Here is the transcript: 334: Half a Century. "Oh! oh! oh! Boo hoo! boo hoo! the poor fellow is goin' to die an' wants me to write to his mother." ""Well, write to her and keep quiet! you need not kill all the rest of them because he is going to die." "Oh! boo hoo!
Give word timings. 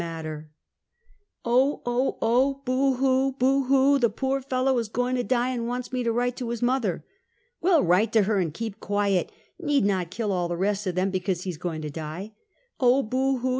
334: 0.01 0.33
Half 0.33 0.45
a 0.45 0.49
Century. 0.49 0.49
"Oh! 1.45 1.81
oh! 1.85 2.17
oh! 2.23 2.61
Boo 2.65 2.95
hoo! 2.95 3.33
boo 3.33 3.65
hoo! 3.65 3.99
the 3.99 4.09
poor 4.09 4.41
fellow 4.41 4.79
is 4.79 4.87
goin' 4.87 5.15
to 5.15 5.23
die 5.23 5.49
an' 5.51 5.67
wants 5.67 5.93
me 5.93 6.01
to 6.01 6.11
write 6.11 6.35
to 6.37 6.49
his 6.49 6.63
mother." 6.63 7.05
""Well, 7.61 7.83
write 7.83 8.11
to 8.13 8.23
her 8.23 8.39
and 8.39 8.51
keep 8.51 8.79
quiet! 8.79 9.31
you 9.59 9.67
need 9.67 9.85
not 9.85 10.09
kill 10.09 10.31
all 10.31 10.47
the 10.47 10.57
rest 10.57 10.87
of 10.87 10.95
them 10.95 11.11
because 11.11 11.43
he 11.43 11.51
is 11.51 11.57
going 11.59 11.83
to 11.83 11.91
die." 11.91 12.31
"Oh! 12.79 13.03
boo 13.03 13.37
hoo! 13.37 13.49